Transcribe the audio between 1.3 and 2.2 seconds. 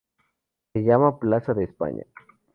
de España.